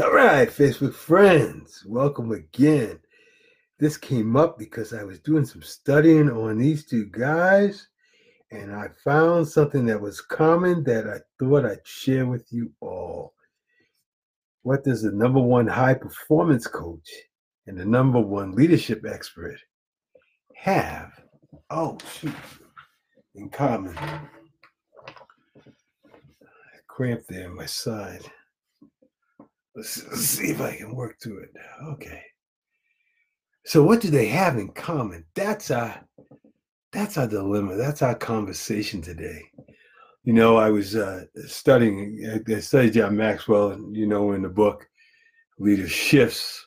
[0.00, 3.00] All right, Facebook friends, welcome again.
[3.80, 7.88] This came up because I was doing some studying on these two guys
[8.52, 13.34] and I found something that was common that I thought I'd share with you all.
[14.62, 17.10] What does the number one high performance coach
[17.66, 19.58] and the number one leadership expert
[20.54, 21.10] have?
[21.70, 22.34] Oh, shoot,
[23.34, 23.98] in common.
[26.86, 28.22] Cramp there on my side.
[29.78, 31.52] Let's, let's see if I can work through it.
[31.84, 32.24] Okay.
[33.64, 35.24] So what do they have in common?
[35.36, 36.04] That's our
[36.90, 37.76] that's our dilemma.
[37.76, 39.40] That's our conversation today.
[40.24, 42.42] You know, I was uh, studying.
[42.48, 44.84] I studied John Maxwell, and you know, in the book
[45.60, 46.66] "Leader Shifts,"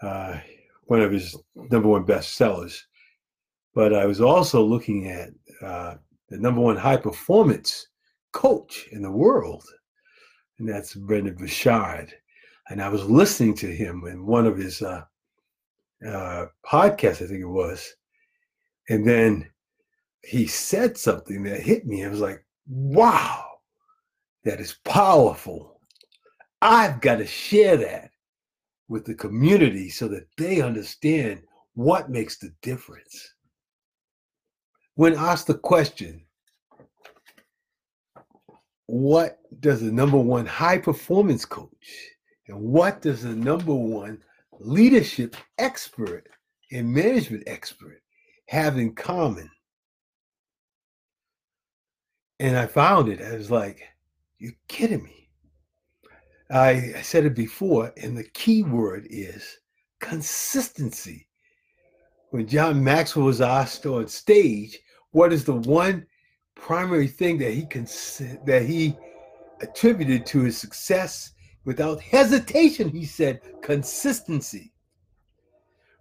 [0.00, 0.38] uh,
[0.84, 2.80] one of his number one bestsellers.
[3.74, 5.28] But I was also looking at
[5.60, 5.96] uh,
[6.30, 7.88] the number one high performance
[8.32, 9.66] coach in the world,
[10.58, 12.14] and that's Brendon Burchard
[12.68, 15.04] and I was listening to him in one of his uh,
[16.06, 17.94] uh, podcasts, I think it was,
[18.88, 19.48] and then
[20.22, 22.04] he said something that hit me.
[22.04, 23.44] I was like, "Wow,
[24.44, 25.80] that is powerful!
[26.60, 28.10] I've got to share that
[28.88, 31.42] with the community so that they understand
[31.74, 33.34] what makes the difference."
[34.94, 36.26] When asked the question,
[38.86, 42.17] what does the number one high performance coach
[42.48, 44.22] and what does the number one
[44.58, 46.28] leadership expert
[46.72, 48.02] and management expert
[48.46, 49.50] have in common?
[52.40, 53.20] And I found it.
[53.20, 53.82] I was like,
[54.38, 55.28] you're kidding me.
[56.50, 59.58] I, I said it before, and the key word is
[60.00, 61.26] consistency.
[62.30, 64.78] When John Maxwell was asked on stage,
[65.10, 66.06] what is the one
[66.54, 68.96] primary thing that he cons- that he
[69.60, 71.32] attributed to his success
[71.64, 74.72] without hesitation, he said, consistency.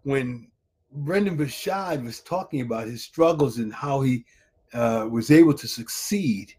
[0.03, 0.49] When
[0.91, 4.25] Brendon Burchard was talking about his struggles and how he
[4.73, 6.53] uh, was able to succeed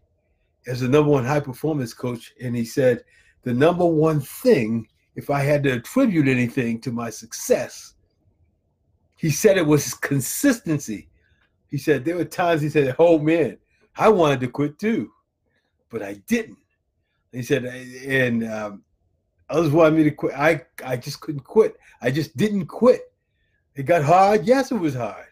[0.67, 3.03] as the number one high performance coach, and he said,
[3.43, 7.95] the number one thing, if I had to attribute anything to my success,
[9.15, 11.09] he said it was consistency.
[11.67, 13.57] He said there were times he said, "Oh man,
[13.97, 15.11] I wanted to quit too,
[15.89, 16.57] but I didn't."
[17.31, 18.83] He said, and um,
[19.49, 20.33] Others wanted me to quit.
[20.35, 21.77] I I just couldn't quit.
[22.01, 23.01] I just didn't quit.
[23.75, 24.45] It got hard.
[24.45, 25.25] Yes, it was hard.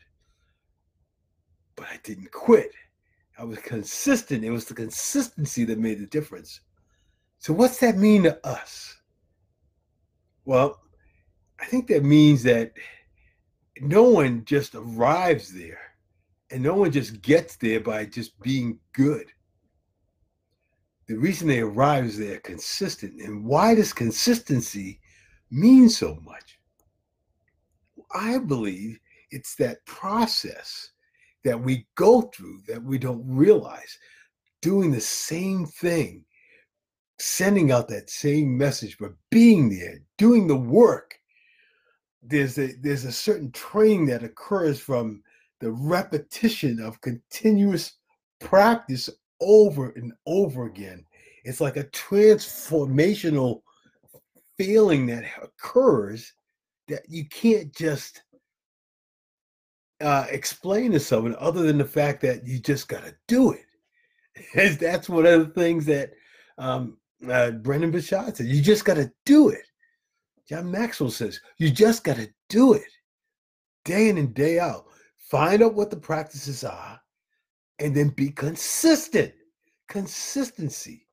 [1.76, 2.72] But I didn't quit.
[3.38, 4.44] I was consistent.
[4.44, 6.62] It was the consistency that made the difference.
[7.40, 8.96] So what's that mean to us?
[10.46, 10.80] Well,
[11.60, 12.74] I think that means that
[13.80, 15.80] no one just arrives there
[16.50, 19.32] and no one just gets there by just being good
[21.08, 23.22] the reason they arrive is they're consistent.
[23.22, 25.00] And why does consistency
[25.50, 26.60] mean so much?
[28.14, 29.00] I believe
[29.32, 30.92] it's that process
[31.44, 33.98] that we go through that we don't realize,
[34.62, 36.26] doing the same thing,
[37.20, 41.16] sending out that same message, but being there, doing the work.
[42.22, 45.24] There's a there's a certain training that occurs from
[45.62, 47.94] the repetition of continuous
[48.40, 49.10] practice
[49.42, 51.06] over and over again.
[51.44, 53.62] It's like a transformational
[54.58, 56.34] feeling that occurs
[56.88, 58.24] that you can't just
[60.02, 64.80] uh, explain to someone other than the fact that you just got to do it.
[64.80, 66.12] That's one of the things that
[66.58, 66.98] um,
[67.30, 68.48] uh, Brendon Burchard said.
[68.48, 69.66] You just got to do it.
[70.48, 72.84] John Maxwell says, you just got to do it
[73.84, 74.86] day in and day out.
[75.18, 77.00] Find out what the practices are
[77.80, 79.34] and then be consistent
[79.88, 81.08] consistency,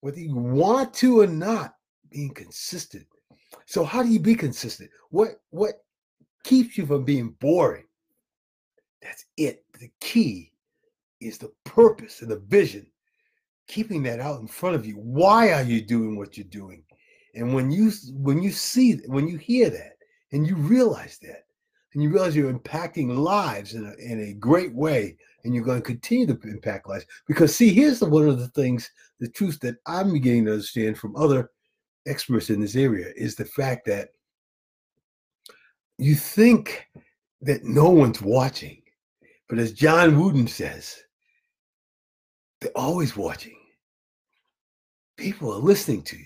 [0.00, 1.74] whether you want to or not,
[2.10, 3.06] being consistent.
[3.66, 4.90] So how do you be consistent?
[5.10, 5.74] What what
[6.44, 7.84] keeps you from being boring?
[9.02, 9.64] That's it.
[9.78, 10.52] The key
[11.20, 12.86] is the purpose and the vision.
[13.68, 14.94] Keeping that out in front of you.
[14.94, 16.84] Why are you doing what you're doing?
[17.34, 19.96] And when you when you see when you hear that
[20.32, 21.44] and you realize that
[21.94, 25.80] and you realize you're impacting lives in a, in a great way and you're going
[25.80, 27.06] to continue to impact lives.
[27.26, 28.90] Because see, here's the, one of the things,
[29.20, 31.50] the truth that I'm beginning to understand from other
[32.06, 34.10] experts in this area is the fact that
[35.98, 36.86] you think
[37.42, 38.82] that no one's watching,
[39.48, 41.02] but as John Wooden says,
[42.60, 43.58] they're always watching.
[45.16, 46.24] People are listening to you.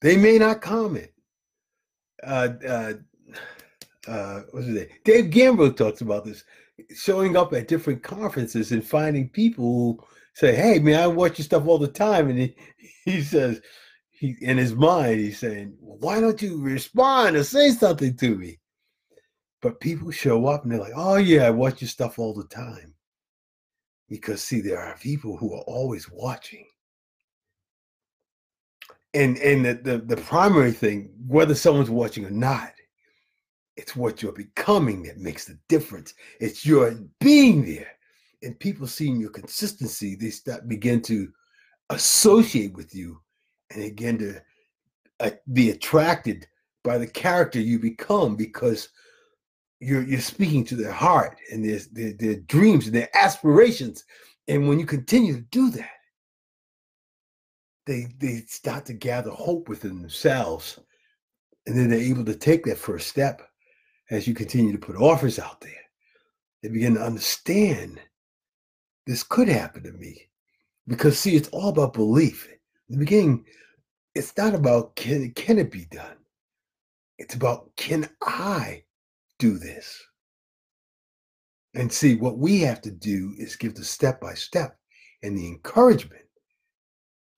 [0.00, 1.10] They may not comment.
[2.22, 2.92] Uh, uh,
[4.06, 4.88] uh, what's his name?
[5.04, 6.44] Dave Gamble talks about this
[6.94, 11.44] showing up at different conferences and finding people who say, "Hey, man, I watch your
[11.44, 12.56] stuff all the time," and he,
[13.04, 13.60] he says,
[14.14, 18.58] he in his mind, he's saying, why don't you respond or say something to me?
[19.60, 22.44] But people show up and they're like, oh yeah, I watch your stuff all the
[22.44, 22.94] time.
[24.08, 26.66] Because see, there are people who are always watching.
[29.14, 32.73] And and the, the, the primary thing, whether someone's watching or not,
[33.76, 36.14] it's what you're becoming that makes the difference.
[36.40, 37.88] It's your being there.
[38.42, 41.32] And people seeing your consistency, they start begin to
[41.90, 43.20] associate with you
[43.70, 44.40] and again to
[45.20, 46.46] uh, be attracted
[46.82, 48.88] by the character you become because
[49.80, 54.04] you're you're speaking to their heart and their, their, their dreams and their aspirations.
[54.46, 55.90] And when you continue to do that,
[57.86, 60.78] they they start to gather hope within themselves.
[61.66, 63.40] And then they're able to take that first step
[64.10, 65.70] as you continue to put offers out there.
[66.62, 68.00] They begin to understand
[69.06, 70.28] this could happen to me.
[70.86, 72.48] Because see, it's all about belief.
[72.88, 73.44] In the beginning,
[74.14, 76.16] it's not about can can it be done.
[77.18, 78.84] It's about can I
[79.38, 80.02] do this?
[81.74, 84.78] And see, what we have to do is give the step by step
[85.22, 86.24] and the encouragement.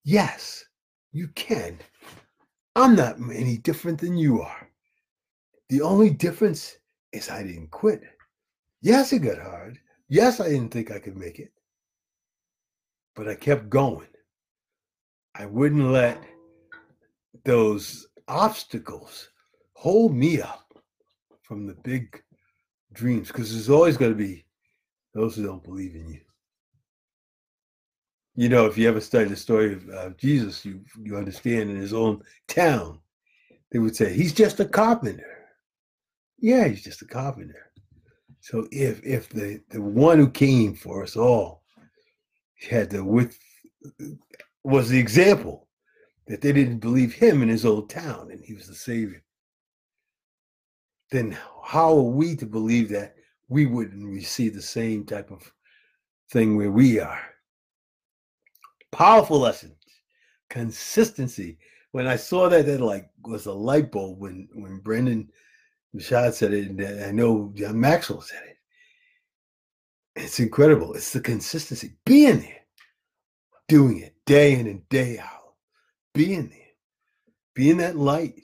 [0.04, 0.64] Yes,
[1.12, 1.78] you can.
[2.74, 4.68] I'm not any different than you are.
[5.68, 6.76] The only difference
[7.12, 8.02] is I didn't quit.
[8.82, 9.78] Yes, it got hard.
[10.08, 11.52] Yes, I didn't think I could make it.
[13.14, 14.06] But I kept going.
[15.34, 16.22] I wouldn't let
[17.44, 19.28] those obstacles
[19.74, 20.72] hold me up
[21.42, 22.22] from the big
[22.92, 24.44] dreams because there's always going to be
[25.14, 26.20] those who don't believe in you.
[28.34, 31.76] You know, if you ever study the story of uh, Jesus, you you understand in
[31.76, 33.00] his own town,
[33.72, 35.35] they would say he's just a carpenter.
[36.38, 37.70] Yeah, he's just a carpenter.
[38.40, 41.62] So if if the the one who came for us all
[42.68, 43.38] had the with
[44.62, 45.68] was the example
[46.26, 49.22] that they didn't believe him in his old town and he was the savior
[51.10, 53.14] then how are we to believe that
[53.48, 55.52] we wouldn't receive the same type of
[56.30, 57.20] thing where we are?
[58.92, 59.76] Powerful lessons,
[60.50, 61.58] consistency.
[61.92, 65.30] When I saw that, that like was a light bulb when when Brendon
[65.96, 68.56] Burchard said it, and uh, I know Maxwell said it.
[70.22, 70.94] It's incredible.
[70.94, 72.64] It's the consistency, being there,
[73.68, 75.54] doing it day in and day out,
[76.14, 76.72] being there,
[77.54, 78.34] being that light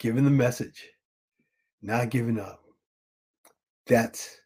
[0.00, 0.88] giving the message,
[1.82, 2.62] not giving up.
[3.86, 4.36] That's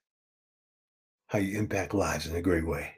[1.29, 2.91] how you impact lives in a great way.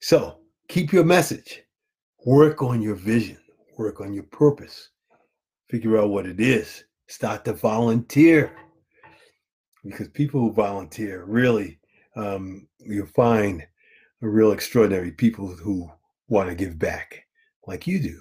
[0.00, 1.62] So keep your message,
[2.26, 3.38] work on your vision,
[3.78, 4.88] work on your purpose,
[5.70, 8.56] figure out what it is, start to volunteer.
[9.84, 11.78] Because people who volunteer really,
[12.16, 13.62] um, you'll find
[14.22, 15.90] a real extraordinary people who
[16.28, 17.24] want to give back
[17.66, 18.20] like you do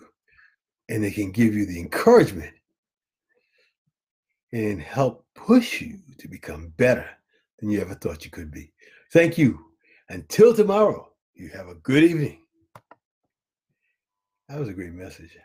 [0.87, 2.53] and they can give you the encouragement
[4.53, 7.07] and help push you to become better
[7.59, 8.71] than you ever thought you could be.
[9.11, 9.59] Thank you.
[10.09, 12.41] Until tomorrow, you have a good evening.
[14.47, 15.37] That was a great message.